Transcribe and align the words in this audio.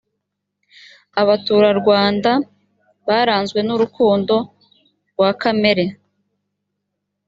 abaturarwanda 1.21 2.31
baranzwe 3.07 3.59
nurukundo 3.63 4.35
rwakamere 5.11 5.85